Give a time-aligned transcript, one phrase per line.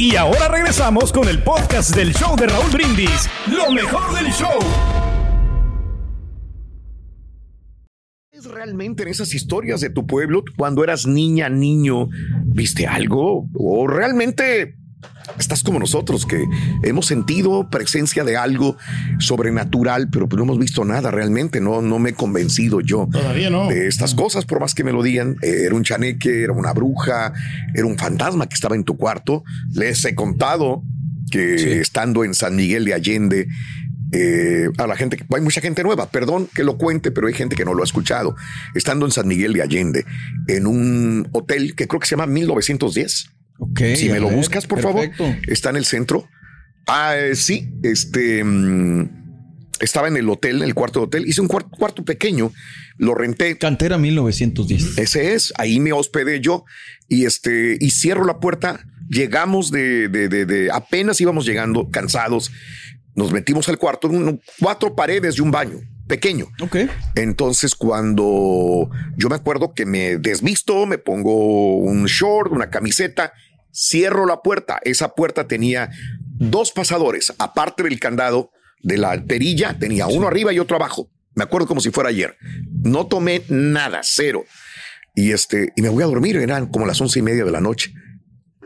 [0.00, 4.58] Y ahora regresamos con el podcast del show de Raúl Brindis, lo mejor del show.
[8.32, 12.08] ¿Es realmente en esas historias de tu pueblo cuando eras niña, niño,
[12.46, 13.46] viste algo?
[13.52, 14.79] ¿O realmente
[15.38, 16.44] estás como nosotros que
[16.82, 18.76] hemos sentido presencia de algo
[19.18, 21.60] sobrenatural, pero pues no hemos visto nada realmente?
[21.60, 23.68] No, no me he convencido yo Todavía no.
[23.68, 25.36] de estas cosas, por más que me lo digan.
[25.42, 27.32] Eh, Era un chaneque, era una bruja,
[27.74, 29.44] era un fantasma que estaba en tu cuarto.
[29.72, 30.82] Les he contado
[31.30, 33.46] que estando en San Miguel de Allende,
[34.12, 37.54] eh, a la gente, hay mucha gente nueva, perdón que lo cuente, pero hay gente
[37.54, 38.34] que no lo ha escuchado.
[38.74, 40.04] Estando en San Miguel de Allende,
[40.48, 43.30] en un hotel que creo que se llama 1910.
[43.96, 45.24] Si me lo ver, buscas, por perfecto.
[45.24, 46.28] favor, está en el centro.
[46.86, 49.08] Ah, eh, sí, este mm,
[49.80, 51.26] estaba en el hotel, en el cuarto de hotel.
[51.26, 52.52] Hice un cuar- cuarto pequeño,
[52.98, 53.56] lo renté.
[53.58, 54.98] Cantera 1910.
[54.98, 56.64] Ese es, ahí me hospedé yo
[57.08, 58.84] y este, y cierro la puerta.
[59.08, 62.50] Llegamos de, de, de, de- apenas íbamos llegando, cansados.
[63.14, 66.46] Nos metimos al cuarto, un- cuatro paredes y un baño pequeño.
[66.60, 66.76] Ok.
[67.14, 73.32] Entonces, cuando yo me acuerdo que me desvisto, me pongo un short, una camiseta,
[73.72, 74.80] cierro la puerta.
[74.84, 75.90] Esa puerta tenía
[76.38, 78.50] dos pasadores, aparte del candado
[78.82, 81.10] de la perilla, tenía uno arriba y otro abajo.
[81.34, 82.36] Me acuerdo como si fuera ayer.
[82.82, 84.44] No tomé nada, cero.
[85.14, 87.60] Y este, y me voy a dormir, eran como las once y media de la
[87.60, 87.92] noche.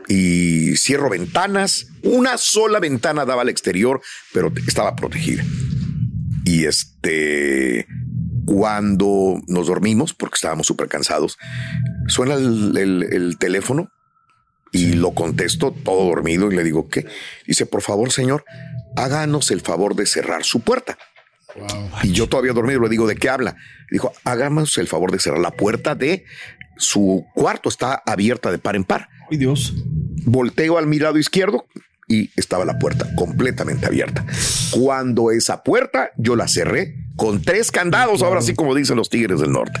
[0.07, 1.87] Y cierro ventanas.
[2.03, 4.01] Una sola ventana daba al exterior,
[4.33, 5.43] pero estaba protegida.
[6.45, 7.87] Y este,
[8.45, 11.37] cuando nos dormimos, porque estábamos súper cansados,
[12.07, 13.89] suena el, el- el teléfono
[14.75, 17.05] y lo contesto todo dormido y le digo, ¿qué?
[17.47, 18.43] Dice, por favor, señor,
[18.97, 20.97] háganos el favor de cerrar su puerta.
[22.03, 23.55] Y yo todavía dormido le digo, ¿de qué habla?
[23.89, 26.25] Dijo, háganos el favor de cerrar la puerta de
[26.75, 29.07] su cuarto, está abierta de par en par.
[29.31, 29.73] Ay, Dios.
[30.25, 31.65] Volteo al mi lado izquierdo
[32.09, 34.25] y estaba la puerta completamente abierta.
[34.71, 39.39] Cuando esa puerta yo la cerré con tres candados, ahora sí como dicen los tigres
[39.39, 39.79] del norte.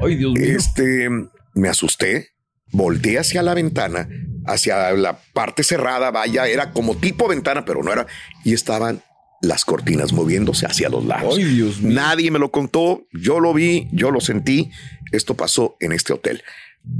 [0.00, 0.56] Ay, Dios mío.
[0.56, 1.08] Este,
[1.54, 2.28] me asusté,
[2.72, 4.08] volteé hacia la ventana,
[4.46, 8.06] hacia la parte cerrada, vaya, era como tipo ventana, pero no era,
[8.44, 9.02] y estaban
[9.42, 11.36] las cortinas moviéndose hacia los lados.
[11.36, 11.94] Ay, Dios mío.
[11.94, 14.70] Nadie me lo contó, yo lo vi, yo lo sentí,
[15.12, 16.42] esto pasó en este hotel.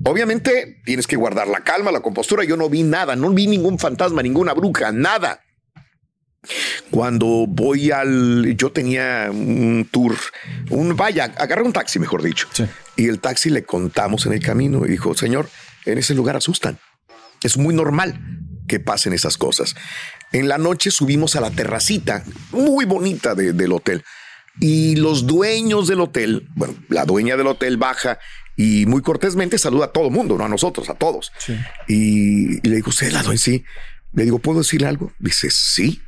[0.05, 2.45] Obviamente tienes que guardar la calma, la compostura.
[2.45, 5.43] Yo no vi nada, no vi ningún fantasma, ninguna bruja, nada.
[6.91, 10.17] Cuando voy al, yo tenía un tour,
[10.71, 12.49] un vaya, agarré un taxi, mejor dicho.
[12.53, 12.65] Sí.
[12.97, 15.49] Y el taxi le contamos en el camino y dijo, señor,
[15.87, 16.78] en ese lugar asustan.
[17.43, 18.19] Es muy normal
[18.69, 19.75] que pasen esas cosas.
[20.33, 24.03] En la noche subimos a la terracita, muy bonita de- del hotel.
[24.61, 28.19] Y los dueños del hotel, bueno, la dueña del hotel baja
[28.57, 31.33] y muy cortésmente saluda a todo el mundo, no a nosotros, a todos.
[31.89, 33.39] Y, y le digo, ¿usted la dueña?
[33.39, 33.65] Sí.
[34.12, 35.12] Le digo, ¿puedo decirle algo?
[35.19, 36.03] Dice, sí.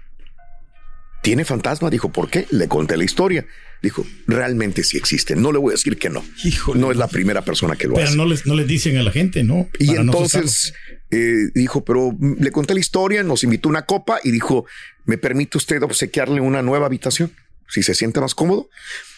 [1.22, 1.88] ¿Tiene fantasma?
[1.88, 2.46] Dijo, ¿por qué?
[2.50, 3.46] Le conté la historia.
[3.80, 5.34] Dijo, realmente sí existe.
[5.36, 6.24] No le voy a decir que no.
[6.44, 6.80] Híjole.
[6.80, 8.16] No es la primera persona que lo Pero hace.
[8.16, 9.68] no les, no les dicen a la gente, ¿no?
[9.78, 10.74] Y Para no entonces
[11.10, 14.66] eh, dijo, pero le conté la historia, nos invitó una copa y dijo,
[15.04, 17.32] ¿me permite usted obsequiarle una nueva habitación?
[17.72, 18.68] Si se siente más cómodo.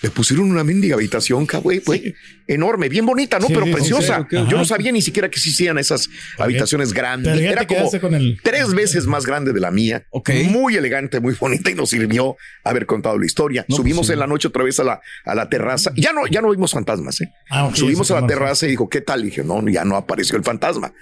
[0.01, 2.15] Le pusieron una mendiga habitación, güey, güey,
[2.47, 3.47] enorme, bien bonita, ¿no?
[3.49, 4.29] Sí, pero preciosa.
[4.31, 6.09] Yo no sabía ni siquiera que existían esas
[6.39, 7.41] habitaciones grandes.
[7.41, 10.07] Era como con el- tres veces más grande de la mía.
[10.51, 13.65] Muy elegante, muy bonita y nos sirvió haber contado la historia.
[13.69, 14.13] No, Subimos pues sí.
[14.13, 15.93] en la noche otra vez a la, a la terraza.
[15.97, 17.33] Ya no, ya no vimos fantasmas, ¿eh?
[17.51, 19.23] Ah, Subimos a la terraza y dijo, ¿qué tal?
[19.23, 20.93] Y dije, no, ya no apareció el fantasma.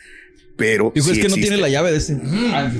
[0.56, 0.92] Pero.
[0.94, 2.14] Dijo, sí es que no tiene la llave de ese.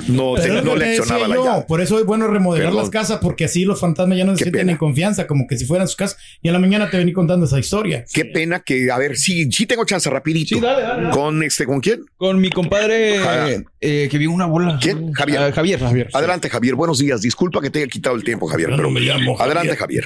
[0.09, 1.65] No, te- es no lo que leccionaba decía la yo, llave.
[1.69, 2.83] Por eso es bueno remodelar Perdón.
[2.83, 5.65] las casas, porque así los fantasmas ya no se sienten en confianza, como que si
[5.67, 6.17] fueran su casa.
[6.43, 8.05] Y en la mañana te vení contando esa historia.
[8.13, 10.55] Qué pena que, a ver, sí, sí tengo chance rapidito.
[10.57, 11.15] Sí, dale, dale, dale.
[11.17, 12.01] ¿Con este, con quién?
[12.17, 13.49] Con mi compadre Ah.
[13.81, 14.79] eh, que vio una bola.
[14.81, 15.13] ¿Quién?
[15.13, 15.39] Javier.
[15.41, 15.79] Ah, Javier.
[15.81, 16.09] Javier.
[16.13, 16.75] Adelante, Javier.
[16.75, 17.21] Buenos días.
[17.21, 18.71] Disculpa que te haya quitado el tiempo, Javier.
[18.71, 19.57] Yo pero no me llamo Javier.
[19.59, 20.05] Adelante, Javier.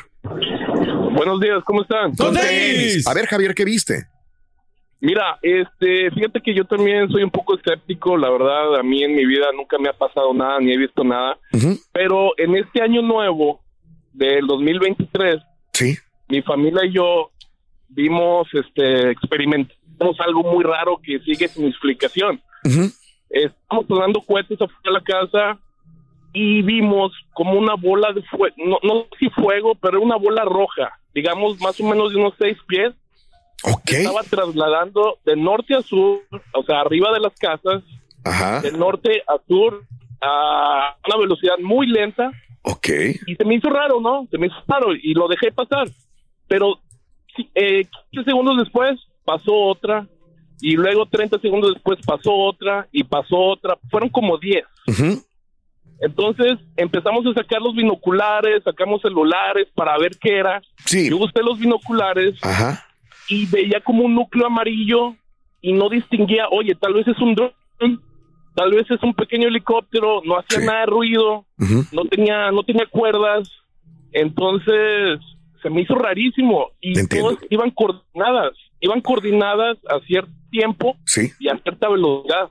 [1.17, 2.15] Buenos días, ¿cómo están?
[2.15, 2.89] Con Con tenis.
[2.91, 3.07] tenis.
[3.07, 4.07] A ver, Javier, ¿qué viste?
[5.01, 9.15] Mira, este, fíjate que yo también soy un poco escéptico, la verdad, a mí en
[9.15, 11.39] mi vida nunca me ha pasado nada, ni he visto nada,
[11.93, 13.61] pero en este año nuevo
[14.13, 15.37] del 2023,
[15.73, 15.95] Sí.
[16.29, 17.31] mi familia y yo
[17.91, 22.41] vimos, este, experimentamos algo muy raro que sigue sin explicación.
[23.29, 25.59] Estamos sonando cohetes afuera de la casa
[26.33, 30.45] y vimos como una bola de fuego, no, no sé si fuego, pero una bola
[30.45, 32.93] roja, digamos más o menos de unos seis pies,
[33.65, 33.91] Ok.
[33.93, 36.21] estaba trasladando de norte a sur,
[36.53, 37.83] o sea, arriba de las casas,
[38.25, 38.61] Ajá.
[38.61, 39.83] de norte a sur,
[40.21, 42.31] a una velocidad muy lenta,
[42.63, 42.89] Ok.
[43.27, 44.27] y se me hizo raro, ¿no?
[44.31, 45.89] Se me hizo raro y lo dejé pasar.
[46.49, 46.79] Pero
[47.55, 50.07] eh, 15 segundos después pasó otra,
[50.61, 53.77] y luego 30 segundos después pasó otra, y pasó otra.
[53.91, 54.65] Fueron como 10.
[54.89, 55.23] Ujú.
[56.01, 60.61] Entonces empezamos a sacar los binoculares, sacamos celulares para ver qué era.
[60.85, 61.09] Sí.
[61.11, 62.86] Yo busqué los binoculares Ajá.
[63.29, 65.15] Y veía como un núcleo amarillo
[65.61, 67.53] y no distinguía, oye, tal vez es un dron,
[68.55, 70.67] tal vez es un pequeño helicóptero, no hacía Sí.
[70.67, 71.47] nada de ruido,
[71.93, 73.51] no tenía, no tenía cuerdas,
[74.13, 75.19] entonces
[75.63, 81.31] se me hizo rarísimo y todas iban coordinadas, iban coordinadas a cierto tiempo Sí.
[81.41, 82.51] y a cierta velocidad.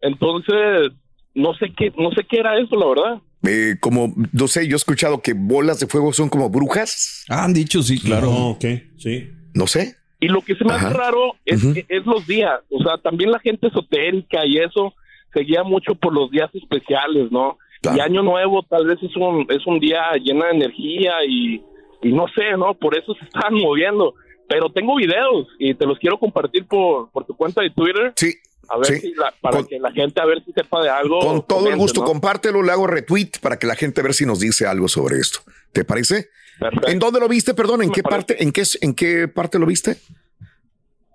[0.00, 0.92] Entonces,
[1.34, 3.22] no sé qué, no sé qué era eso, la verdad.
[3.48, 7.24] Eh, como, no sé, yo he escuchado que bolas de fuego son como brujas.
[7.28, 8.26] Ah, han dicho, sí, claro.
[8.26, 8.64] No, ok,
[8.98, 9.30] sí.
[9.56, 9.96] No sé.
[10.20, 12.60] Y lo que se me hace raro es, es los días.
[12.70, 14.94] O sea, también la gente esotérica y eso
[15.32, 17.58] seguía mucho por los días especiales, ¿no?
[17.82, 17.98] Claro.
[17.98, 21.62] Y Año Nuevo tal vez es un, es un día lleno de energía y,
[22.02, 22.74] y no sé, ¿no?
[22.74, 24.14] Por eso se están moviendo.
[24.48, 28.12] Pero tengo videos y te los quiero compartir por, por tu cuenta de Twitter.
[28.16, 28.34] Sí.
[28.68, 29.00] A ver Sí.
[29.00, 31.18] si la- para Con- que la gente a ver si sepa de algo.
[31.20, 32.06] Con todo el gusto, ¿no?
[32.06, 35.16] compártelo, le hago retweet para que la gente a ver si nos dice algo sobre
[35.18, 35.40] esto.
[35.72, 36.28] ¿Te parece?
[36.58, 36.88] Perfecto.
[36.88, 37.54] ¿En dónde lo viste?
[37.54, 38.42] Perdón, ¿en qué parte?
[38.42, 39.98] ¿En qué, en qué parte lo viste?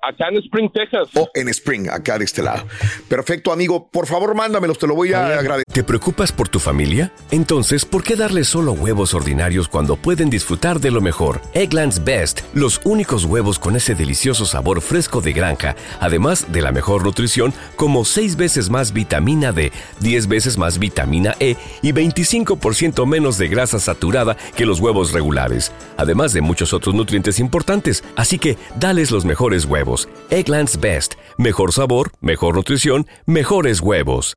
[0.04, 1.10] Acá en Spring, Texas.
[1.14, 2.66] O en Spring, acá de este lado.
[3.08, 3.88] Perfecto, amigo.
[3.88, 5.64] Por favor, mándamelos, te lo voy a agradecer.
[5.72, 7.12] ¿Te preocupas por tu familia?
[7.30, 11.40] Entonces, ¿por qué darles solo huevos ordinarios cuando pueden disfrutar de lo mejor?
[11.54, 16.72] Eggland's Best, los únicos huevos con ese delicioso sabor fresco de granja, además de la
[16.72, 23.06] mejor nutrición, como 6 veces más vitamina D, 10 veces más vitamina E y 25%
[23.06, 28.04] menos de grasa saturada que los huevos regulares, además de muchos otros nutrientes importantes.
[28.16, 29.91] Así que, dales los mejores huevos.
[30.30, 34.34] Eggland's Best, mejor sabor, mejor nutrición, mejores huevos.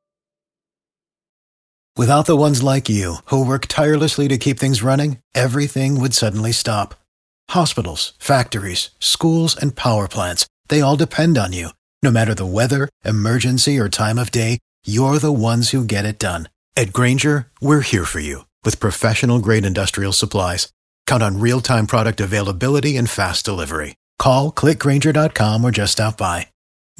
[1.96, 6.50] Without the ones like you, who work tirelessly to keep things running, everything would suddenly
[6.50, 6.96] stop.
[7.50, 11.68] Hospitals, factories, schools, and power plants, they all depend on you.
[12.02, 16.18] No matter the weather, emergency, or time of day, you're the ones who get it
[16.18, 16.48] done.
[16.76, 20.72] At Granger, we're here for you with professional grade industrial supplies.
[21.06, 23.94] Count on real time product availability and fast delivery.
[24.18, 26.48] Call clickgranger.com or just stop by.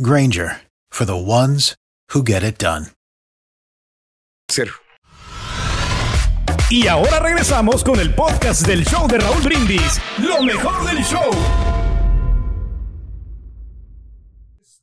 [0.03, 1.75] Granger for the ones
[2.11, 2.87] who get it done.
[6.71, 10.01] Y ahora regresamos con el podcast del show de Raúl Brindis.
[10.19, 11.31] Lo mejor del show.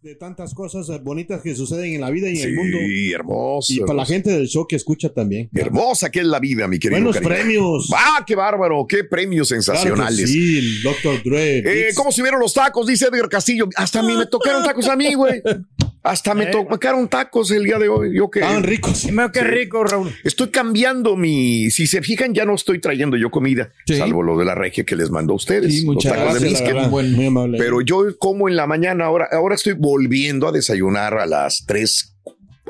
[0.01, 2.77] De tantas cosas bonitas que suceden en la vida y en el mundo.
[2.79, 3.73] Sí, hermoso.
[3.73, 5.49] Y para la gente del show que escucha también.
[5.53, 7.01] Hermosa que es la vida, mi querido.
[7.03, 7.89] Buenos premios.
[7.95, 8.85] ¡Ah, qué bárbaro!
[8.87, 10.29] ¡Qué premios Claro sensacionales!
[10.31, 11.23] sí, el Dr.
[11.23, 11.89] Dre.
[11.89, 11.93] Eh.
[11.93, 12.87] ¿Cómo se vieron los tacos?
[12.87, 13.67] Dice Edgar Castillo.
[13.75, 15.41] Hasta a mí me tocaron tacos a mí, güey.
[16.03, 18.15] Hasta me tocaron tacos el día de hoy.
[18.15, 19.07] Yo que Estaban ricos.
[19.33, 20.11] qué rico, Raúl.
[20.23, 21.69] estoy cambiando mi.
[21.69, 23.97] Si se fijan, ya no estoy trayendo yo comida, Sí.
[23.97, 25.73] salvo lo de la regia que les mandó a ustedes.
[25.79, 27.57] Sí, muchas de Gracias, Bueno, muy amable.
[27.59, 32.10] Pero yo como en la mañana, ahora, ahora estoy volviendo a desayunar a las 3,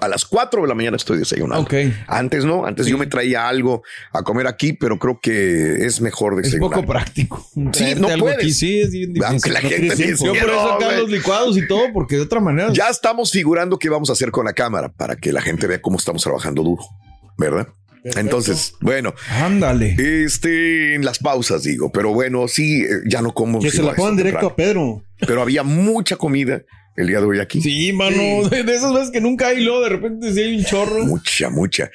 [0.01, 1.67] a las 4 de la mañana estoy desayunando.
[2.07, 6.33] Antes no, antes yo me traía algo a comer aquí, pero creo que es mejor
[6.39, 6.71] Es desayunar.
[6.71, 7.47] poco práctico.
[7.73, 8.39] Sí, no algo puedes.
[8.39, 9.23] aquí, sí, es bien difícil.
[9.31, 10.25] Aunque la No gente tiempo.
[10.25, 12.73] Yo por eso acá los licuados y todo, porque de otra manera.
[12.73, 15.81] Ya estamos figurando qué vamos a hacer con la cámara para que la gente vea
[15.81, 16.83] cómo estamos trabajando duro,
[17.37, 17.67] ¿verdad?
[18.03, 19.95] Entonces, bueno, Ándale.
[20.25, 23.59] este en las pausas digo, pero bueno, sí, eh, ya no como.
[23.59, 24.55] que se la pongan directo a.
[24.55, 25.03] Pedro.
[25.19, 26.63] Pero había mucha comida
[27.01, 27.61] el día de hoy aquí.
[27.61, 28.47] Sí, mano.
[28.49, 31.05] De, de esas veces que nunca hay, luego de repente sí hay un chorro.
[31.05, 31.85] Mucha, mucha.
[31.85, 31.91] No,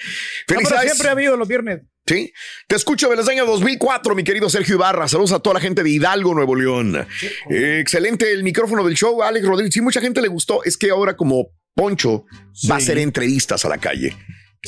[0.47, 0.91] pero Felicidades.
[0.93, 1.81] siempre ha habido los viernes.
[2.07, 2.33] Sí,
[2.69, 5.09] te escucho del año 2004, mi querido Sergio Ibarra.
[5.09, 7.05] Saludos a toda la gente de Hidalgo, Nuevo León.
[7.51, 9.75] Eh, excelente el micrófono del show, Alex Rodríguez.
[9.75, 10.63] Sí, mucha gente le gustó.
[10.63, 12.25] Es que ahora como Poncho
[12.71, 14.17] va a hacer entrevistas a la calle.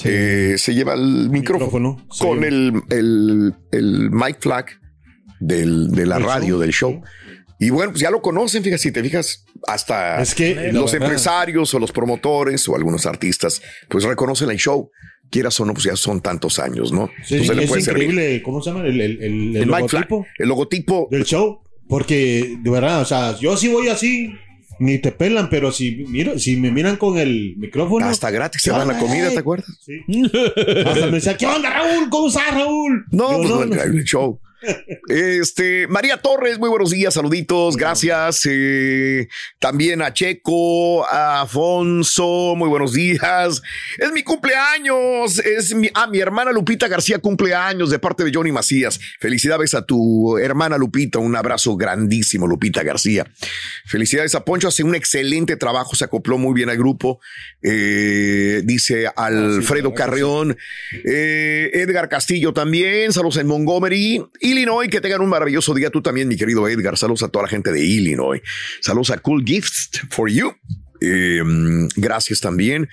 [0.04, 2.25] Eh, se lleva el micrófono, Micrófono, sí.
[2.25, 4.66] con el, el, el mic flag
[5.40, 7.02] del, de la radio, show, del show.
[7.58, 11.74] Y bueno, pues ya lo conocen, fíjate, si te fijas, hasta Es que los empresarios
[11.74, 14.90] o los promotores o algunos artistas, pues reconocen el show.
[15.30, 17.10] Quieras o no, pues ya son tantos años, ¿no?
[17.24, 18.04] Sí, Entonces le es puede servir.
[18.04, 18.86] increíble, ¿cómo se llama?
[18.86, 21.08] El, el, el, El mic flag, logotipo el logotipo.
[21.10, 21.60] del show.
[21.88, 24.30] Porque, de verdad, o sea, yo sí voy así,
[24.78, 28.06] ni te pelan, pero si, miro, si me miran con el micrófono.
[28.06, 29.68] Hasta gratis se dan la comida, ¿te acuerdas?
[29.84, 30.00] Sí.
[30.86, 32.08] Hasta me decía, ¿qué onda, Raúl?
[32.10, 33.04] ¿Cómo estás, Raúl?
[33.10, 34.40] No, Yo, pues no, el show.
[35.08, 38.42] Este, María Torres, muy buenos días, saluditos, gracias.
[38.44, 43.62] Eh, también a Checo, a Afonso, muy buenos días.
[43.98, 48.52] Es mi cumpleaños, es mi, ah, mi hermana Lupita García cumpleaños de parte de Johnny
[48.52, 48.98] Macías.
[49.20, 53.26] Felicidades a tu hermana Lupita, un abrazo grandísimo, Lupita García.
[53.86, 57.20] Felicidades a Poncho, hace un excelente trabajo, se acopló muy bien al grupo.
[57.62, 60.56] Eh, dice Alfredo Carreón,
[61.04, 66.28] eh, Edgar Castillo también, saludos en Montgomery, Illinois, que tengan un maravilloso día tú también,
[66.28, 68.40] mi querido Edgar, saludos a toda la gente de Illinois,
[68.81, 70.52] saludos a Cool Gifts for You,
[71.00, 71.40] Eh,
[71.95, 72.88] gracias también.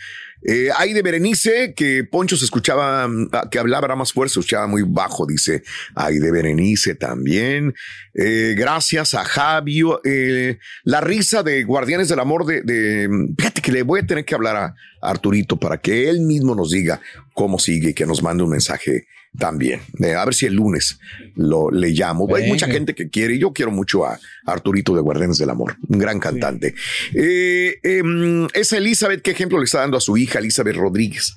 [0.48, 5.26] Eh, de Berenice, que Poncho se escuchaba, mm, que hablaba más fuerte, escuchaba muy bajo,
[5.26, 5.64] dice.
[5.96, 7.74] Hay de Berenice también.
[8.14, 10.02] Eh, gracias a Javio.
[10.04, 13.10] Eh, la risa de Guardianes del Amor de, de-
[13.40, 16.70] Fíjate que le voy a tener que hablar a Arturito para que él mismo nos
[16.70, 17.02] diga
[17.34, 19.82] cómo sigue y que nos mande un mensaje también.
[20.04, 21.00] Eh, a ver si el lunes
[21.36, 22.28] lo le llamo.
[22.36, 25.78] Hay mucha gente que quiere y yo quiero mucho a Arturito de Guardianes del Amor,
[25.88, 26.76] un gran cantante.
[27.14, 31.36] Eh, em, esa Elizabeth, ¿qué ejemplo le está dando a su hija Elizabeth Rodríguez?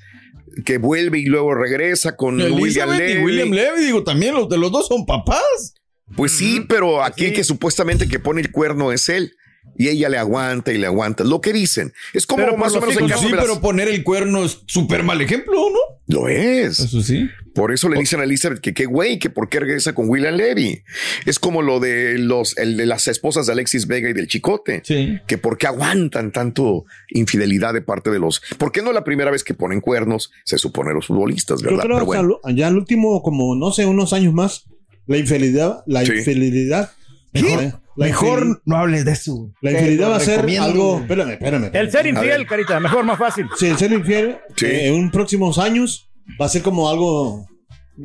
[0.64, 3.20] Que vuelve y luego regresa con William Levy.
[3.20, 5.74] y William Levy, digo, también los de los dos son papás.
[6.16, 9.34] Pues sí, pero aquí que supuestamente que pone el cuerno es él.
[9.76, 11.22] Y ella le aguanta y le aguanta.
[11.22, 11.92] Lo que dicen.
[12.14, 14.44] Es como Pero más o menos en hijos, caso sí, las- pero poner el cuerno
[14.44, 15.78] es súper mal ejemplo, ¿no?
[16.08, 16.80] Lo es.
[16.80, 17.28] Eso sí.
[17.58, 20.34] Por eso le dicen a Elizabeth que qué güey, que por qué regresa con William
[20.36, 20.82] Levy.
[21.26, 24.80] Es como lo de los, el de las esposas de Alexis Vega y del Chicote.
[24.84, 25.18] Sí.
[25.26, 28.40] Que por qué aguantan tanto infidelidad de parte de los.
[28.58, 30.30] ¿Por qué no es la primera vez que ponen cuernos?
[30.44, 31.82] Se supone los futbolistas, Yo ¿verdad?
[31.84, 32.38] creo Pero que bueno.
[32.56, 34.64] ya al último, como no sé, unos años más,
[35.06, 36.12] la infidelidad, la Sí.
[36.12, 36.92] infidelidad.
[37.34, 39.52] eh, la Mejor no hables de eso.
[39.60, 40.92] La infidelidad va a ser algo.
[40.92, 41.02] güey.
[41.02, 41.70] Espérame, espérame.
[41.72, 43.46] El ser infiel, carita, mejor, más fácil.
[43.58, 44.66] Sí, el ser infiel Sí.
[44.66, 46.07] eh, en un próximos años
[46.40, 47.46] va a ser como algo.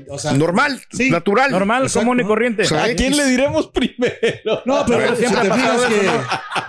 [0.09, 1.11] O sea, Normal, Sí.
[1.11, 1.51] natural.
[1.51, 1.99] Normal, Exacto.
[2.07, 2.63] común y corriente.
[2.75, 4.61] ¿A quién le diremos primero?
[4.65, 5.99] No, pero si siempre te fijas que.
[6.01, 6.13] eso,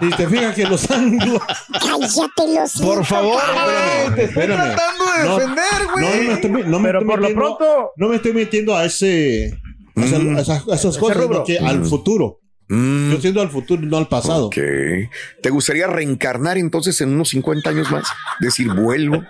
[0.01, 1.43] Si te fijas que los ángulos.
[1.73, 6.05] Cállate los Por favor, güey, te estoy tratando de No, defender, güey.
[6.05, 8.33] No, no me estoy, no me Pero estoy por lo metiendo- pronto- No me estoy
[8.35, 9.59] metiendo a ese.
[9.97, 11.45] A, esa- a esas, a esas cosas, rubro.
[11.45, 12.41] sino que al futuro.
[12.69, 14.49] Mm, Yo siento al futuro, no al pasado.
[14.51, 18.05] ¿Te gustaría reencarnar entonces en unos 50 años más?
[18.41, 19.23] Decir, vuelvo.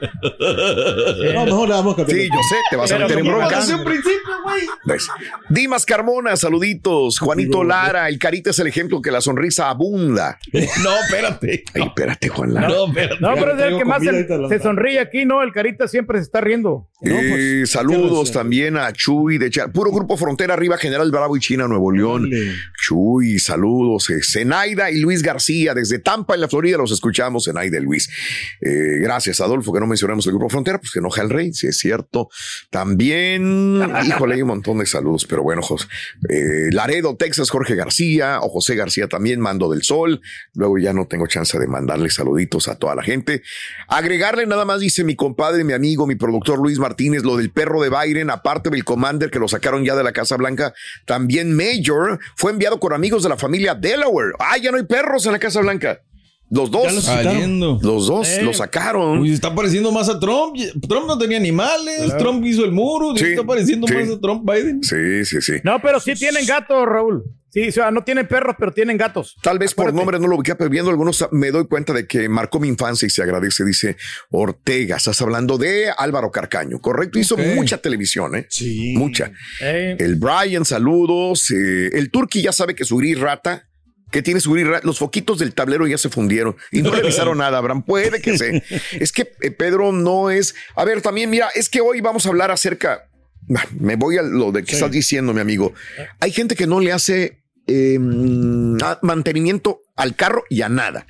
[1.34, 3.58] No, mejor le damos que Sí, yo sé, te vas a meter en bronca.
[3.60, 4.62] Desde un principio, güey.
[4.84, 5.08] ¿Ves?
[5.48, 7.18] Dimas Carmona, saluditos.
[7.18, 10.38] Juanito Lara, el carita es el ejemplo que la sonrisa abunda.
[10.52, 11.64] No, espérate.
[11.74, 12.68] Ay, espérate, Juan Lara.
[12.68, 13.20] No, espérate.
[13.20, 15.42] No, pero es el que más se, sonríe aquí, ¿no?
[15.42, 16.88] El carita siempre se está riendo.
[17.00, 21.10] No, pues, Eh, ¿qué saludos también a Chuy de Cha- Puro Grupo Frontera Arriba, General
[21.10, 22.30] Bravo y China, Nuevo León.
[22.82, 24.08] Chuy, saludos.
[24.10, 28.08] Eh, Zenaida y Luis García, desde Tampa, en la Florida, los escuchamos, Zenaida y Luis.
[28.60, 31.66] Eh, gracias, Adolfo, que no mencionamos el Grupo Frontera, pues que enoja el rey, si
[31.66, 32.28] es cierto.
[32.70, 35.88] También, híjole, hay un montón de saludos, pero bueno, Jos-
[36.28, 40.20] eh, Laredo, Texas, Jorge García, o José García también, Mando del Sol.
[40.54, 43.42] Luego ya no tengo chance de mandarle saluditos a toda la gente.
[43.88, 47.80] Agregarle nada más, dice mi compadre, mi amigo, mi productor Luis Martínez, lo del perro
[47.82, 50.74] de Byron, aparte del Commander que lo sacaron ya de la Casa Blanca,
[51.06, 54.32] también Major fue enviado con amigos de la familia Delaware.
[54.38, 56.00] Ah, ya no hay perros en la Casa Blanca.
[56.50, 56.84] Los dos.
[57.06, 57.82] Ya los-.
[57.82, 58.42] Los dos Eh.
[58.42, 59.18] lo sacaron.
[59.18, 60.56] Uy, está pareciendo más a Trump.
[60.88, 62.16] Trump no tenía animales.
[62.18, 63.16] Trump hizo el muro.
[63.16, 63.94] Sí, está pareciendo sí.
[63.94, 64.82] más a Trump Biden.
[64.82, 65.54] Sí, sí, sí.
[65.64, 67.24] No, pero sí tienen gatos, Raúl.
[67.54, 69.36] Sí, o sea, no tienen perros, pero tienen gatos.
[69.40, 72.28] Tal vez por nombre no lo ubiqué, pero viendo algunos me doy cuenta de que
[72.28, 73.64] marcó mi infancia y se agradece.
[73.64, 73.96] Dice
[74.30, 77.20] Ortega, estás hablando de Álvaro Carcaño, correcto.
[77.20, 78.46] Hizo mucha televisión, ¿eh?
[78.50, 78.94] Sí.
[78.96, 79.30] Mucha.
[79.60, 81.48] Eh, El Brian, saludos.
[81.52, 83.68] Eh, el Turki ya sabe que su gris rata.
[84.10, 84.84] que tiene su gris rata?
[84.84, 87.84] Los foquitos del tablero ya se fundieron y no le avisaron nada, Abraham.
[87.84, 88.64] Puede que se.
[88.98, 90.56] Es que eh, Pedro no es.
[90.74, 93.08] A ver, también, mira, es que hoy vamos a hablar acerca.
[93.78, 95.72] Me voy a lo de que estás diciendo, mi amigo.
[96.18, 97.98] Hay gente que no le hace eh,
[98.82, 101.06] ah, mantenimiento al carro y a nada.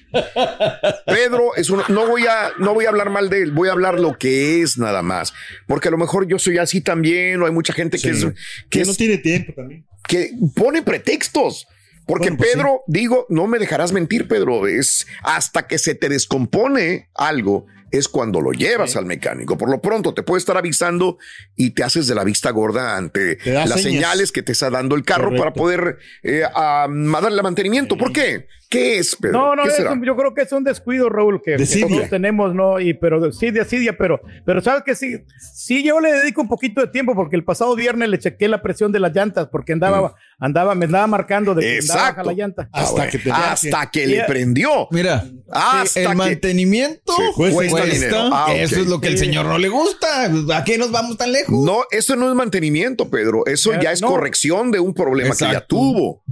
[1.07, 3.73] Pedro es uno, no voy a, no voy a hablar mal de él, voy a
[3.73, 5.33] hablar lo que es nada más,
[5.67, 8.27] porque a lo mejor yo soy así también, o hay mucha gente que Sí.
[8.27, 8.33] es,
[8.71, 9.87] que es- no tiene tiempo también.
[10.07, 11.67] que pone pretextos.
[12.07, 16.11] Porque Bueno, pues Pedro, digo, no me dejarás mentir, Pedro, es hasta que se te
[16.11, 17.65] descompone algo,
[17.99, 19.57] es cuando lo llevas al mecánico.
[19.59, 21.19] Por lo pronto te puede estar avisando
[21.57, 23.83] y te haces de la vista gorda ante las señas.
[23.83, 27.97] señales que te está dando el carro para poder eh, a- a darle mantenimiento.
[27.97, 28.47] ¿Por qué?
[28.79, 29.39] ¿Qué es, Pedro?
[29.39, 29.63] No, no,
[30.05, 32.81] yo creo que es un descuido, Raúl, que, todos tenemos, ¿no?
[32.81, 35.17] Y, pero sí, de asidia, pero, pero sabes que sí,
[35.55, 38.63] sí, yo le dedico un poquito de tiempo porque el pasado viernes le chequé la
[38.63, 42.11] presión de las llantas porque andaba, andaba, me andaba marcando de que andaba baja Mm.
[42.11, 42.31] Exacto.
[42.31, 42.69] la llanta.
[42.73, 44.89] Ah, Hasta bueno, que te hasta que le prendió.
[44.91, 47.85] Mira, Hasta el que- mantenimiento cuesta cuesta.
[47.85, 48.17] dinero.
[48.33, 49.19] Ah, Eso es lo que Sí.
[49.19, 50.31] señor no le gusta.
[50.57, 51.55] ¿A qué nos vamos tan lejos?
[51.65, 53.45] No, eso no es mantenimiento, Pedro.
[53.47, 54.09] Eso Ya, ya es no.
[54.09, 55.77] corrección de un problema que ya Exacto.
[55.77, 56.23] tuvo.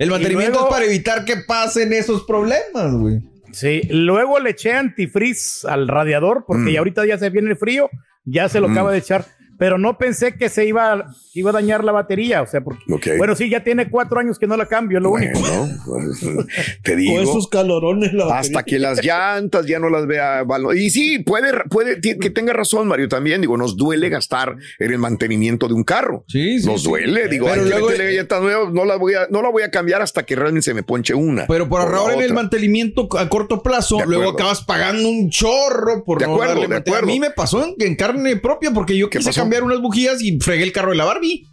[0.00, 3.20] El mantenimiento luego- es para evitar que pasen esos problemas, güey.
[3.52, 6.68] Sí, luego le eché antifreeze al radiador porque Mm.
[6.70, 7.88] ya ahorita ya se viene el frío,
[8.24, 9.26] ya se lo acaba de echar,
[9.60, 13.36] pero no pensé que se iba, iba a dañar la batería, o sea, porque, bueno,
[13.36, 15.38] sí, ya tiene cuatro años que no la cambio, es lo único.
[15.38, 16.20] Bueno, pues,
[16.82, 17.20] te Con digo.
[17.20, 18.64] esos calorones la Hasta batería.
[18.64, 20.44] que las llantas ya no las vea.
[20.74, 23.42] Y sí, puede, puede que tenga razón, Mario, también.
[23.42, 26.24] Digo, nos duele gastar en el mantenimiento de un carro.
[26.28, 26.88] Sí, sí, Nos sí.
[26.88, 27.28] duele.
[27.28, 30.00] Digo, Pero que luego- llantas nuevas, no la voy a, no la voy a cambiar
[30.00, 31.46] hasta que realmente se me ponche una.
[31.46, 36.18] Pero por ahorrar en el mantenimiento a corto plazo, luego acabas pagando un chorro por
[36.18, 37.02] De no acuerdo, darle de acuerdo.
[37.02, 39.42] A mí me pasó en, en carne propia porque yo ¿Qué quise pasó?
[39.50, 41.44] Cambiar unas bujías y fregué el carro de la Barbie.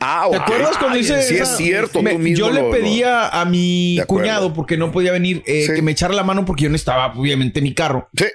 [0.00, 2.02] Ah, ¿Te acuerdas cuando hice Sí, esa- es cierto.
[2.02, 5.74] Me- tú mismo yo le pedía a mi cuñado porque no podía venir eh, Sí.
[5.74, 8.26] que me echara la mano porque yo no estaba obviamente en mi carro Sí.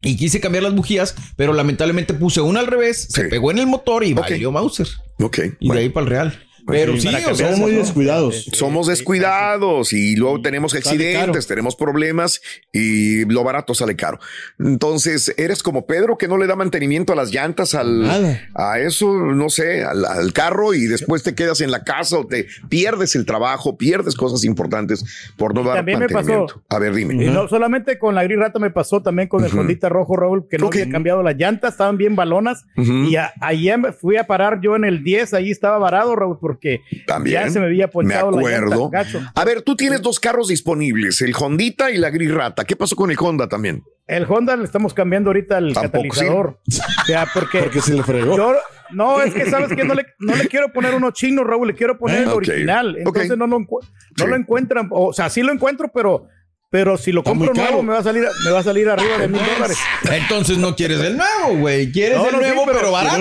[0.00, 3.66] y quise cambiar las bujías, pero lamentablemente puse una al revés, se pegó en el
[3.68, 4.20] motor y Ok.
[4.22, 4.88] valió Mauser.
[5.20, 5.38] Ok.
[5.60, 5.74] Y bueno.
[5.74, 6.42] de ahí para el Real.
[6.66, 8.44] Pero sí, sea, Somos muy descuidados.
[8.52, 12.40] Somos descuidados y luego tenemos accidentes, tenemos problemas
[12.72, 14.18] y lo barato sale caro.
[14.58, 18.40] Entonces, eres como Pedro que no le da mantenimiento a las llantas, al, Nada.
[18.54, 22.26] a eso, no sé, al, al carro y después te quedas en la casa o
[22.26, 25.04] te pierdes el trabajo, pierdes cosas importantes
[25.36, 26.54] por no dar también me mantenimiento.
[26.68, 26.76] pasó.
[26.76, 27.14] A ver, dime.
[27.24, 29.52] Y no solamente con la gris rata me pasó, también con el.
[29.52, 30.76] Hondita rojo, Raúl, que no Ok.
[30.76, 32.64] había cambiado las llantas, estaban bien balonas.
[32.76, 33.04] Ujú.
[33.04, 36.38] Y a- ayer me fui a parar yo en el 10, ahí estaba varado, Raúl,
[36.52, 37.42] porque También.
[37.44, 38.90] ya se me había Me ponchado la acuerdo.
[38.90, 39.04] llanta.
[39.04, 39.20] Gacho.
[39.34, 42.64] A ver, tú tienes dos carros disponibles, el Hondita y la Gris Rata.
[42.64, 43.82] ¿Qué pasó con el Honda también?
[44.06, 46.60] El Honda le estamos cambiando ahorita el catalizador.
[47.02, 48.36] O sea, porque, Porque se le fregó.
[48.36, 48.54] yo,
[48.92, 51.74] no, es que sabes que no le, no le quiero poner uno chino, Raúl, le
[51.74, 52.36] quiero poner el Ok.
[52.36, 52.94] original.
[52.98, 53.80] Entonces no, lo, encu-
[54.18, 54.30] no Sí.
[54.30, 54.88] lo encuentran.
[54.92, 56.28] O sea, sí lo encuentro, pero,
[56.72, 59.28] pero si lo compro nuevo me va a salir, me va a salir arriba de
[59.28, 59.76] mil dólares.
[60.10, 61.92] Entonces no quieres el nuevo, güey.
[61.92, 63.18] Quieres No, el no, sí, nuevo, pero- pero, barato.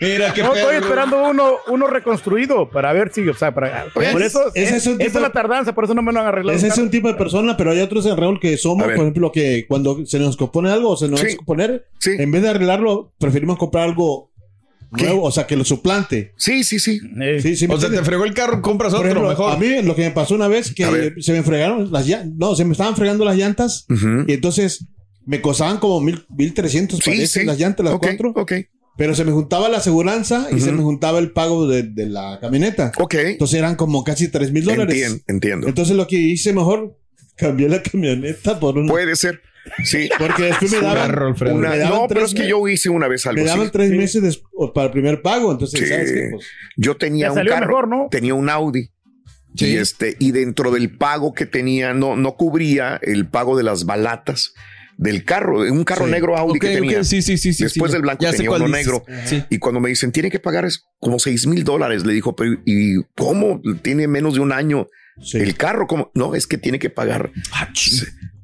[0.00, 4.10] Mira qué No, estoy esperando uno, uno reconstruido para ver si, o sea, para, Pues,
[4.10, 6.20] por eso, ese es un esa tipo- es la tardanza, por eso no me lo
[6.20, 6.58] han arreglado.
[6.58, 9.30] Ese es un tipo de persona, pero hay otros en Raúl que somos, por ejemplo,
[9.30, 11.26] que cuando se nos compone algo o se nos Sí.
[11.28, 12.10] va a componer, Sí.
[12.18, 14.31] en vez de arreglarlo, preferimos comprar algo.
[14.92, 16.32] Nuevo, o sea, que lo suplante.
[16.36, 17.00] Sí, sí, sí.
[17.20, 19.52] Eh, Sí, sí, ¿me O sea, te fregó el carro, compras otro ejemplo, mejor.
[19.52, 22.54] a mí lo que me pasó una vez que se me fregaron las llantas, no,
[22.54, 23.86] se me estaban fregando las llantas
[24.26, 24.86] y entonces
[25.24, 28.52] me costaban como mil, mil trescientos Sí, las llantas, las Ok, cuatro, Ok.
[28.96, 32.38] pero se me juntaba la aseguranza y se me juntaba el pago de, de la
[32.40, 32.92] camioneta.
[32.98, 33.14] Ok.
[33.14, 34.94] Entonces eran como casi tres mil dólares.
[34.94, 35.68] Entiendo, entiendo.
[35.68, 36.98] Entonces lo que hice mejor,
[37.36, 38.88] cambié la camioneta por una.
[38.92, 39.40] Puede ser.
[39.84, 40.08] Sí.
[40.18, 41.54] Porque después me daban, Alfredo.
[41.54, 43.72] Una- me daban no, pero es que yo hice una vez algo me daban así.
[43.72, 45.52] tres meses des- o para el primer pago.
[45.52, 45.86] Entonces, Sí.
[45.86, 46.28] ¿sabes qué?
[46.32, 46.46] Pues,
[46.76, 48.08] Yo tenía un carro, mejor, ¿no?
[48.10, 48.90] tenía un Audi.
[49.56, 49.66] Sí.
[49.66, 53.84] Y este, y dentro del pago que tenía, no, no cubría el pago de las
[53.84, 54.54] balatas
[54.96, 56.10] del carro, un carro Sí.
[56.12, 57.04] negro Audi Ok, que tenía.
[57.04, 57.94] sí, sí, sí, sí, Después sí.
[57.96, 58.86] del blanco tenía uno dices.
[58.86, 59.04] negro.
[59.26, 59.42] Sí.
[59.50, 62.52] Y cuando me dicen, tiene que pagar es como seis mil dólares, le dijo, pero
[62.64, 63.60] ¿y cómo?
[63.82, 64.86] Tiene menos de un año
[65.22, 65.38] sí.
[65.38, 65.86] el carro.
[65.86, 66.10] ¿Cómo?
[66.14, 67.30] No, es que tiene que pagar.
[67.52, 67.68] Ah.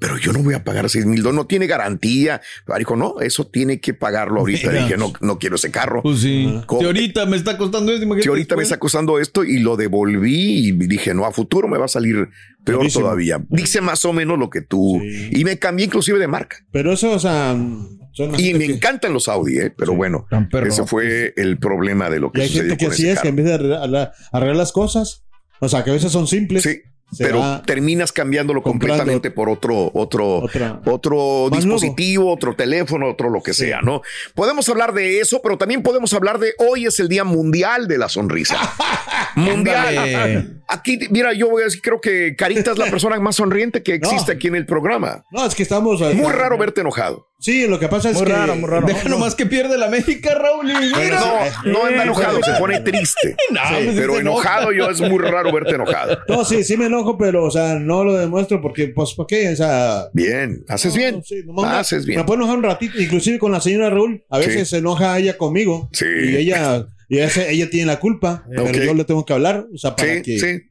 [0.01, 2.41] Pero yo no voy a pagar seis mil dólares, no tiene garantía.
[2.79, 4.69] Dijo, no, eso tiene que pagarlo ahorita.
[4.71, 4.83] Mira.
[4.85, 6.03] Dije, no, no quiero ese carro.
[6.03, 6.61] Pues sí.
[6.69, 8.23] Ahorita me está costando imagínate.
[8.23, 11.79] Si ahorita me está costando esto y lo devolví y dije, no, a futuro me
[11.79, 12.29] va a salir
[12.65, 13.45] peor todavía.
[13.49, 15.01] Dice más o menos lo que tú.
[15.03, 15.31] Sí.
[15.33, 16.59] Y me cambié inclusive de marca.
[16.71, 19.73] Pero eso, o sea, Y me que- encantan los Audi, ¿eh?
[19.77, 20.67] pero bueno, Tan perro.
[20.67, 23.29] ese fue el problema de lo y que hay sucedió gente que así es, que
[23.29, 25.25] en vez de arreglar, arreglar las cosas,
[25.61, 26.63] o sea, que a veces son simples.
[26.65, 26.81] Sí,
[27.11, 33.31] se pero terminas cambiándolo completamente por otro, otro, otra- otro Más dispositivo, otro teléfono, otro
[33.31, 33.67] lo que Sí.
[33.67, 34.03] sea, ¿no?
[34.35, 37.99] Podemos hablar de eso, pero también podemos hablar de hoy es el Día Mundial de
[37.99, 38.59] la Sonrisa.
[39.37, 40.61] mundial.
[40.69, 43.95] Aquí, mira, yo voy a decir, creo que Carita es la persona más sonriente que
[43.95, 44.37] existe No.
[44.37, 45.25] aquí en el programa.
[45.31, 46.01] No, es que estamos.
[46.15, 47.27] Muy raro verte enojado.
[47.41, 48.33] Sí, lo que pasa es Muy que.
[48.33, 48.85] raro, muy raro.
[48.87, 50.69] Deja nomás que pierde la México, Raúl.
[50.71, 51.21] y mira.
[51.65, 53.37] No, no anda enojado, se pone triste.
[53.53, 56.19] No, pues Pero enojado yo es muy raro verte enojado.
[56.29, 59.51] No, sí, sí me enojo, pero, o sea, no lo demuestro porque, pues, ¿por qué?
[59.51, 60.07] O sea.
[60.13, 61.23] Bien, haces no, bien.
[61.25, 62.19] sí, nomás me- haces bien.
[62.19, 64.25] Me puedo enojar un ratito, inclusive con la señora Raúl.
[64.31, 64.65] A veces Sí.
[64.75, 65.89] se enoja ella conmigo.
[65.93, 66.07] Sí.
[66.07, 69.65] Y ella, y ella, ella tiene la culpa, pero yo le tengo que hablar.
[69.73, 70.63] O sea, para Sí, que.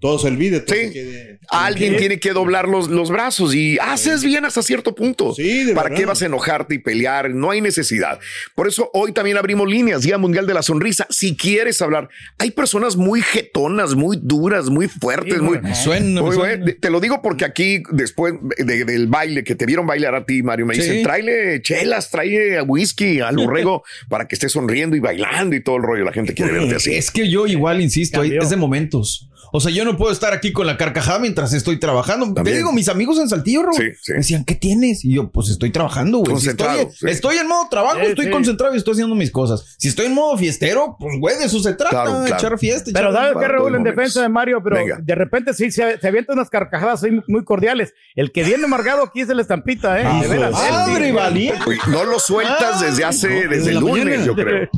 [0.00, 0.60] Todo se olvide.
[0.60, 0.90] todo Sí.
[0.92, 5.34] quede- Alguien tiene que doblar los, los brazos y haces bien hasta cierto punto.
[5.34, 5.98] Sí, de ¿Para verdad.
[5.98, 7.30] qué vas a enojarte y pelear?
[7.30, 8.20] No hay necesidad.
[8.54, 11.06] Por eso hoy también abrimos líneas, Día Mundial de la Sonrisa.
[11.10, 12.08] Si quieres hablar,
[12.38, 15.48] hay personas muy jetonas, muy duras, muy fuertes, Sí, muy...
[15.58, 15.68] bueno.
[15.68, 16.56] Me suena, me Muy suena.
[16.64, 16.78] bueno.
[16.80, 20.42] Te lo digo porque aquí, después de- del baile, que te vieron bailar a ti,
[20.42, 20.82] Mario, me Sí.
[20.82, 25.76] dicen, tráele chelas, trae whisky al borrego para que estés sonriendo y bailando y todo
[25.76, 26.04] el rollo.
[26.04, 26.94] La gente quiere verte así.
[26.94, 29.26] Es que yo igual insisto, hay- es de momentos.
[29.52, 32.26] O sea, yo no puedo estar aquí con la carcajada mientras estoy trabajando.
[32.28, 32.56] Te También.
[32.58, 34.12] digo, mis amigos en Saltillo, Sí, sí.
[34.12, 35.04] me decían, ¿qué tienes?
[35.04, 36.26] Y yo, pues estoy trabajando, güey.
[36.26, 37.06] Si Concentrado, estoy, sí.
[37.08, 38.30] estoy en modo trabajo, Sí, estoy sí.
[38.30, 39.74] concentrado y estoy haciendo mis cosas.
[39.78, 42.34] Si estoy en modo fiestero, pues, güey, de eso se trata, Claro, claro.
[42.36, 42.90] echar fiesta.
[42.92, 43.74] Pero echar- ¿sabes qué, Raúl?
[43.74, 44.98] En defensa de Mario, pero Venga.
[45.02, 47.92] de repente sí se, se avienta unas carcajadas ahí muy cordiales.
[48.14, 50.04] El que viene amargado aquí es el estampita, ¿eh?
[50.06, 50.54] Ah, de veras.
[50.58, 50.70] sí.
[50.70, 51.12] ¡Madre, Sí.
[51.12, 51.78] valiente!
[51.88, 54.24] No lo sueltas Ah, desde hace, no, desde, desde el lunes, mañana.
[54.24, 54.68] yo creo.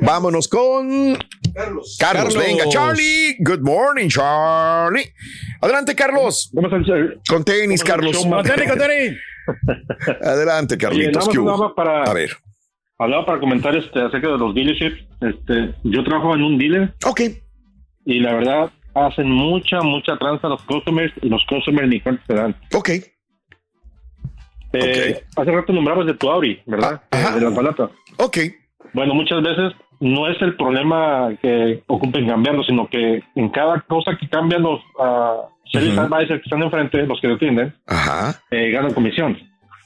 [0.00, 1.14] Vámonos con
[1.54, 1.54] Carlos.
[1.54, 1.96] Carlos.
[2.00, 2.36] Carlos.
[2.36, 3.36] Venga, Charlie.
[3.38, 5.12] Good morning, Charlie.
[5.60, 6.50] Adelante, Carlos.
[6.54, 6.68] ¿Cómo?
[7.28, 8.16] Con tenis, Carlos.
[8.26, 9.16] Con tenis, con tenis.
[10.22, 11.28] Adelante, Oye, Carlitos.
[11.34, 12.30] nada más para, A ver.
[13.00, 15.02] Hablaba para comentar este, acerca de los dealerships.
[15.20, 17.22] Este, yo trabajo en un dealer Ok.
[18.04, 22.22] y la verdad hacen mucha, mucha tranza a los customers y los customers ni cuenta
[22.26, 22.54] se dan.
[22.74, 22.90] Ok.
[24.72, 27.02] Eh, Hace rato nombrabas de tu Audi, ¿verdad?
[27.10, 27.90] Ah, de la palata.
[28.18, 28.38] Ok.
[28.92, 34.16] Bueno, muchas veces no es el problema que ocupen cambiarlo, sino que en cada cosa
[34.18, 38.40] que cambian los uh, service advisors que están enfrente, los que lo atienden, Ajá.
[38.50, 39.36] eh, ganan comisión.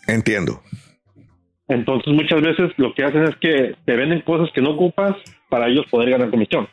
[0.06, 0.60] Entiendo.
[1.68, 5.14] Entonces muchas veces lo que hacen es que te venden cosas que no ocupas
[5.48, 6.68] para ellos poder ganar comisión.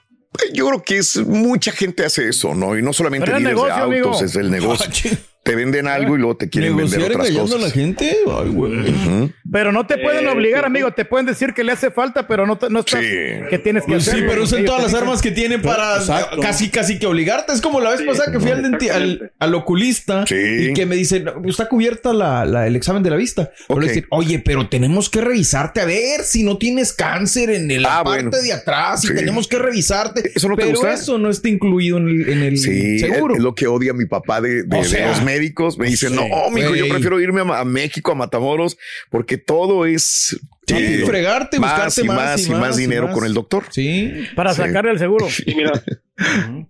[0.53, 2.77] Yo creo que es mucha gente hace eso, ¿no?
[2.77, 4.25] Y no solamente Pero es dealers negocio, de autos, amigo.
[4.25, 5.11] es el negocio.
[5.41, 7.73] Ah, Te venden algo y luego te quieren vender Negociar otras engañando a la cosas.
[7.73, 8.17] gente.
[8.27, 9.31] Ay, güey.
[9.51, 10.91] Pero no te pueden Eh, obligar, amigo.
[10.93, 13.01] Te pueden decir que le hace falta, pero no, te- no estás.
[13.01, 13.07] Sí.
[13.49, 14.19] Que tienes que Pues hacer.
[14.21, 16.39] sí, pero usan todas las dicen- armas que tienen para Exacto.
[16.41, 17.53] casi, casi que obligarte.
[17.53, 20.35] Es como la vez Sí, pasada que fui al, al, al oculista Sí.
[20.35, 23.51] y que me dice, "No, está cubierta la, la- el examen de la vista.
[23.67, 23.81] Pero Ok.
[23.81, 27.99] le decir, oye, pero tenemos que revisarte a ver si no tienes cáncer en la
[27.99, 28.37] Ah, parte bueno.
[28.43, 29.15] de atrás y Sí.
[29.15, 30.31] tenemos que revisarte.
[30.35, 30.93] ¿Eso no te pero gusta?
[30.93, 33.33] eso no está incluido en el, en el Sí, seguro.
[33.35, 35.77] es lo que odia mi papá de, de- O de los médicos.
[35.77, 38.77] Me dice, sí, no, mijo, yo prefiero irme a, a México, a Matamoros,
[39.09, 43.33] porque todo es Sí, eh, fregarte, más buscarte y más y más dinero con el
[43.33, 43.63] doctor.
[43.69, 44.25] Sí.
[44.35, 44.61] Para Sí.
[44.61, 45.27] sacarle el seguro.
[45.45, 45.71] Y mira,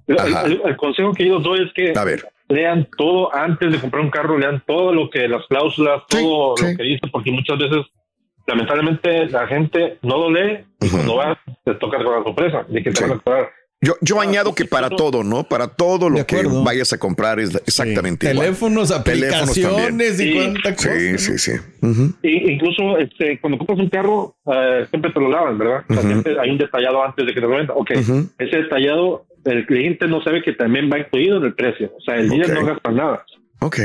[0.07, 0.45] el, Ajá.
[0.45, 2.25] el- el consejo que yo doy es que A ver.
[2.49, 6.65] lean todo antes de comprar un carro, lean todo lo que las cláusulas, todo sí.
[6.71, 7.85] lo que dice, porque muchas veces
[8.47, 12.83] lamentablemente la gente no lo lee y cuando vas te toca con la sorpresa de
[12.83, 13.03] que te Sí.
[13.03, 13.49] van a cobrar.
[13.83, 15.43] Yo, yo añado que para todo, ¿no?
[15.43, 18.45] Para todo lo que vayas a comprar es exactamente igual.
[18.45, 20.33] Teléfonos, Teléfonos aplicaciones y Sí.
[20.35, 20.93] cuánta cosa.
[20.99, 21.17] Sí, ¿no?
[21.17, 21.51] sí, sí.
[22.21, 25.83] Incluso este, cuando compras un carro, eh, siempre te lo lavan, ¿verdad?
[25.89, 26.07] O sea, Ujú.
[26.11, 27.73] siempre hay un detallado antes de que te lo venda.
[27.73, 31.91] Ok, ese detallado, el cliente no sabe que también va incluido en el precio.
[31.97, 32.51] O sea, el día Ok.
[32.53, 33.25] no gasta nada.
[33.61, 33.79] Ok.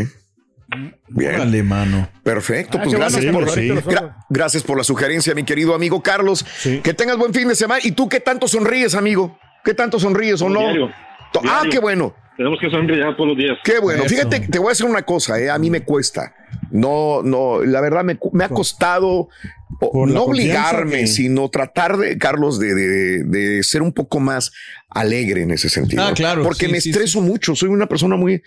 [1.09, 1.35] Bien.
[1.37, 2.09] Órale, mano.
[2.23, 3.75] Perfecto, Ah, pues gracias bueno, por, sí, sí.
[3.87, 6.45] gra- gracias por la sugerencia, mi querido amigo Carlos.
[6.59, 6.81] Sí.
[6.83, 7.81] Que tengas buen fin de semana.
[7.85, 9.39] ¿Y tú qué tanto sonríes, amigo?
[9.67, 10.61] ¿Qué tanto sonríes o no?
[10.61, 10.87] Diario.
[10.89, 11.71] Ah, Diario.
[11.73, 13.59] qué bueno, Tenemos que sonreír todos los días.
[13.65, 14.05] qué bueno.
[14.05, 14.15] Eso.
[14.15, 16.35] Fíjate, te voy a decir una cosa, eh, a mí me cuesta.
[16.71, 19.29] No, no, la verdad me, ha costado
[19.79, 24.53] Por no obligarme, que- sino tratar de, Carlos, de, de- de ser un poco más
[24.89, 26.03] alegre en ese sentido.
[26.03, 27.55] Ah, claro, Porque sí, me sí, estreso mucho.
[27.55, 28.43] Soy una persona muy,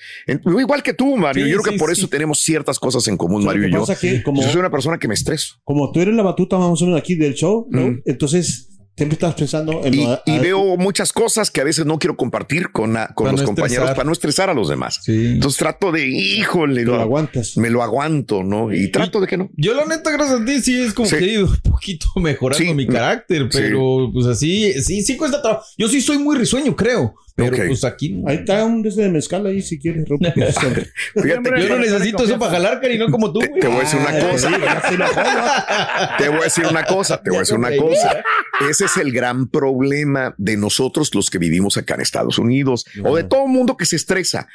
[0.45, 1.45] igual que tú, Mario.
[1.45, 1.99] Sí, yo creo que por sí.
[2.01, 3.79] eso tenemos ciertas cosas en común, Mario y yo.
[3.81, 5.55] pasa que como, Yo soy una persona que me estreso.
[5.63, 7.81] como tú eres la batuta más o menos aquí del show, ¿no?
[7.91, 8.01] Mm.
[8.05, 8.68] entonces
[8.99, 12.15] siempre estás pensando en Y, lo- y veo muchas cosas que a veces no quiero
[12.15, 13.95] compartir con, la- con los no compañeros estresar.
[13.95, 14.99] para no estresar a los demás.
[15.03, 15.25] Sí.
[15.33, 17.57] Entonces trato de, híjole, lo aguantas.
[17.57, 18.71] me lo aguanto, ¿no?
[18.73, 19.49] Y trato de que no.
[19.57, 21.17] Yo la neta, gracias a ti, sí es como Sí.
[21.17, 22.73] que he ido un poquito mejorando Sí.
[22.73, 25.63] mi carácter, pero pues así, sí, sí cuesta trabajo.
[25.77, 27.15] Yo sí soy muy risueño, creo,
[27.49, 28.21] pero pues aquí.
[28.27, 30.05] Ahí está un desde de mezcal ahí si quieres.
[31.13, 33.59] Fíjate Yo no necesito eso para jalar, Cari, no como tú, te, güey.
[33.61, 34.49] te voy a decir una Ah, cosa.
[36.17, 38.23] Te voy a decir una cosa, te voy a decir una cosa.
[38.69, 43.15] Ese es el gran problema de nosotros los que vivimos acá en Estados Unidos o
[43.15, 44.47] de todo mundo que se estresa.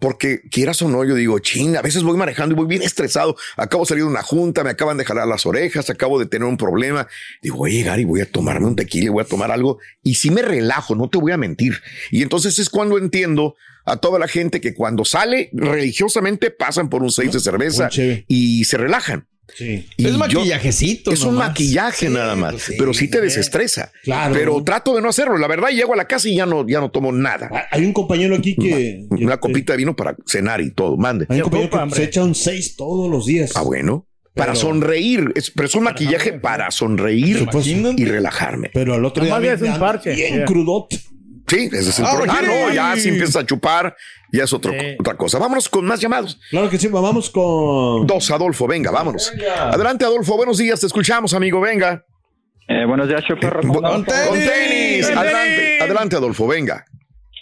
[0.00, 3.36] Porque quieras o no, yo digo, ching, a veces voy manejando y voy bien estresado.
[3.56, 6.48] Acabo de salir de una junta, me acaban de jalar las orejas, acabo de tener
[6.48, 7.06] un problema.
[7.42, 9.78] Digo, voy a llegar y voy a tomarme un tequila, voy a tomar algo.
[10.02, 11.80] Y si me relajo, no te voy a mentir.
[12.10, 17.02] Y entonces es cuando entiendo a toda la gente que cuando sale religiosamente pasan por
[17.02, 17.90] un seis de cerveza
[18.26, 19.26] y se relajan.
[19.54, 19.86] Sí.
[19.96, 21.12] Y es yo- maquillajecito.
[21.12, 21.48] es un nomás.
[21.48, 22.74] maquillaje Sí, nada más, pues sí.
[22.78, 23.92] pero sí te desestresa.
[24.02, 24.34] Claro.
[24.34, 25.36] Pero trato de no hacerlo.
[25.38, 27.48] La verdad, llego a la casa y ya no, ya no tomo nada.
[27.52, 29.06] Ah, Hay un compañero aquí que.
[29.10, 30.96] Una que- copita de vino para cenar y todo.
[30.96, 31.26] Mande.
[31.28, 33.52] Hay un Se compañero que se echa un 6 todos los días.
[33.54, 34.06] Ah, bueno.
[34.34, 35.32] Para Pero- sonreír.
[35.34, 37.46] Es, pero es un maquillaje para sonreír
[37.96, 38.70] y relajarme.
[38.72, 39.52] Pero al otro día.
[39.54, 40.14] Es un parche.
[40.14, 40.44] Bien Yeah.
[40.44, 41.00] crudote.
[41.50, 42.38] Sí, ese es el Ah, problema.
[42.38, 43.96] Ah, no, ya si empiezas a chupar,
[44.32, 44.96] ya es otro- Sí.
[45.00, 45.38] otra cosa.
[45.40, 46.38] Vámonos con más llamados.
[46.50, 48.06] Claro que sí, vamos con.
[48.06, 49.32] Dos, Adolfo, venga, vámonos.
[49.58, 50.36] Adelante, Adolfo.
[50.36, 51.60] Buenos días, te escuchamos, amigo.
[51.60, 52.04] Venga.
[52.68, 53.62] Eh, buenos días, Choperro.
[53.62, 55.06] Bu- Con Con tenis.
[55.10, 55.82] Adelante, tenis.
[55.82, 56.84] adelante, Adolfo, venga.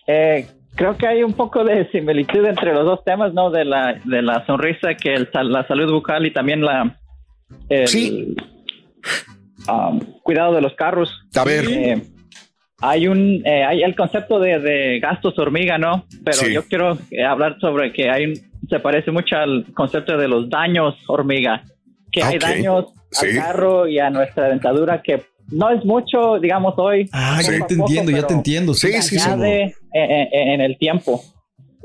[0.06, 3.50] Eh, creo que hay un poco de similitud entre los dos temas, ¿no?
[3.50, 6.98] De la, de la sonrisa, que el, la salud bucal y también la
[7.68, 8.34] el, Sí.
[9.68, 11.10] um, cuidado de los carros.
[11.34, 11.64] A ver.
[11.68, 12.02] Eh,
[12.80, 16.04] hay un eh, hay el concepto de, de gastos hormiga, ¿no?
[16.24, 16.52] Pero Sí.
[16.54, 18.34] yo quiero eh, hablar sobre que hay un,
[18.68, 21.62] se parece mucho al concepto de los daños hormiga,
[22.12, 22.42] que hay Ok.
[22.42, 23.26] daños Sí.
[23.30, 27.08] al carro y a nuestra dentadura que no es mucho, digamos hoy.
[27.12, 28.74] Ah, ya te poco, entiendo, ya te entiendo.
[28.74, 29.30] Sí, sí, sí.
[29.30, 29.42] en,
[29.94, 31.22] en- en el tiempo.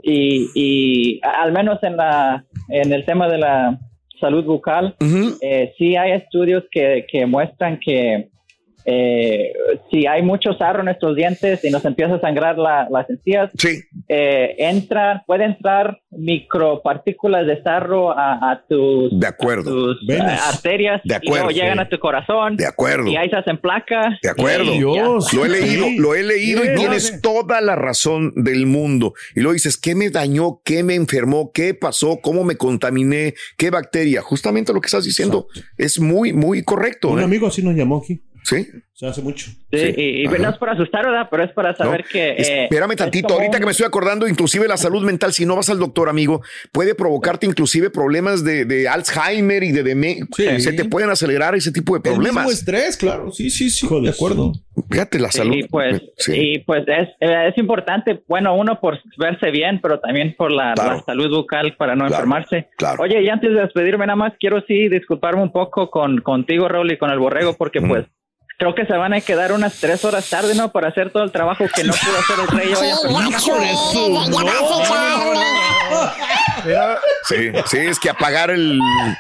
[0.04, 3.80] Y, y al menos en, la, en el tema de la
[4.20, 4.96] salud bucal,
[5.42, 8.28] eh, sí hay estudios que, que muestran que
[8.86, 9.54] eh,
[9.92, 13.50] si hay mucho sarro en nuestros dientes y nos empieza a sangrar la- las encías,
[13.58, 19.72] Sí, eh, entra, puede entrar micropartículas de sarro a, a tus, de acuerdo.
[19.96, 20.40] tus, Venas.
[20.40, 21.84] eh, arterias De y luego llegan sí.
[21.84, 23.08] a tu corazón De acuerdo.
[23.10, 24.20] y ahí se hacen placas.
[24.22, 24.72] De acuerdo.
[24.72, 25.34] Dios.
[25.34, 25.98] Lo he leído, Sí.
[25.98, 29.14] lo he leído Sí, y tienes toda la razón del mundo.
[29.36, 30.62] Y luego dices, ¿qué me dañó?
[30.64, 31.52] ¿Qué me enfermó?
[31.54, 32.20] ¿Qué pasó?
[32.22, 33.34] ¿Cómo me contaminé?
[33.58, 34.22] ¿Qué bacteria?
[34.22, 37.10] Justamente lo que estás diciendo es muy, muy correcto.
[37.10, 37.24] Un ¿eh?
[37.24, 38.22] amigo así nos llamó aquí.
[38.44, 38.68] Sí.
[38.94, 39.48] O sea, hace mucho.
[39.72, 39.94] Sí, Sí.
[39.98, 41.28] y, no es para asustar, ¿verdad?
[41.32, 42.08] Pero es para saber ¿no?
[42.12, 42.30] que...
[42.32, 45.46] eh, Espérame es tantito, como ahorita que me estoy acordando, inclusive la salud mental, si
[45.46, 50.28] no vas al doctor, amigo, puede provocarte inclusive problemas de, de Alzheimer y de demencia.
[50.58, 50.62] Sí.
[50.62, 52.52] Se te pueden acelerar ese tipo de El mismo problemas.
[52.54, 53.32] estrés, claro.
[53.32, 53.88] Sí, sí, sí.
[54.02, 54.54] De acuerdo.
[54.92, 55.56] Fíjate la salud.
[55.56, 56.34] Y pues, Sí.
[56.36, 60.74] y pues es, eh, es importante, bueno, uno por verse bien, pero también por la,
[60.74, 60.98] Claro.
[60.98, 62.68] la salud bucal para no Claro, enfermarse.
[62.78, 63.02] claro.
[63.02, 66.92] Oye, y antes de despedirme, nada más quiero sí disculparme un poco con contigo, Raúl,
[66.92, 67.88] y con el borrego, porque Mm.
[67.90, 68.06] pues
[68.64, 70.72] creo que se van a quedar unas tres horas tarde, ¿no?
[70.72, 72.88] Para hacer todo el trabajo que no pudo hacer el rey hoy.
[77.26, 78.80] Sí, sí, es que apagar el.